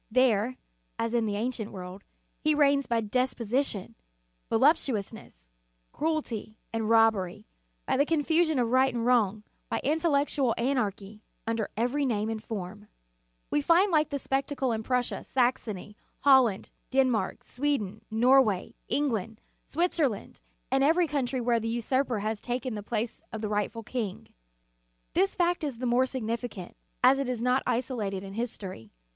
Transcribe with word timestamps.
There, 0.09 0.57
as 0.97 1.13
in 1.13 1.27
the 1.27 1.35
ancient 1.35 1.71
world, 1.71 2.03
he 2.39 2.55
reigns 2.55 2.87
by 2.87 3.01
despotism, 3.01 3.93
volup 4.51 4.73
tuousness, 4.83 5.51
cruelty, 5.91 6.57
and 6.73 6.89
robbery, 6.89 7.45
by 7.85 7.97
the 7.97 8.05
con 8.07 8.23
fusion 8.23 8.57
of 8.57 8.69
right 8.71 8.91
and 8.91 9.05
wrong, 9.05 9.43
by 9.69 9.79
intellectual 9.83 10.55
anarchy, 10.57 11.21
under 11.45 11.69
every 11.77 12.03
name 12.03 12.31
and 12.31 12.43
form. 12.43 12.87
We 13.51 13.61
find 13.61 13.89
the 13.89 13.91
like 13.91 14.11
spectacle 14.19 14.71
in 14.71 14.81
Prussia, 14.81 15.23
Saxony, 15.23 15.95
Holland, 16.21 16.71
Denmark, 16.89 17.43
Sweden, 17.43 18.01
Nor 18.09 18.41
way, 18.41 18.73
England, 18.87 19.39
Switzerland, 19.65 20.41
and 20.71 20.83
every 20.83 21.05
country 21.05 21.39
where 21.39 21.59
the 21.59 21.67
usurper 21.69 22.21
has 22.21 22.41
taken 22.41 22.73
the 22.73 22.81
place 22.81 23.21
of 23.31 23.41
the 23.41 23.49
rightful 23.49 23.83
Kincr 23.83 24.29
This 25.13 25.35
fact 25.35 25.63
is 25.63 25.77
the 25.77 25.85
more 25.85 26.07
si<r 26.07 26.21
< 26.21 26.23
> 26.23 26.23
o 26.23 26.27
^> 26.27 26.33
nificant, 26.33 26.73
as 27.03 27.19
it 27.19 27.29
is 27.29 27.39
not 27.39 27.61
isolated 27.67 28.23
in 28.23 28.33
history. 28.33 28.89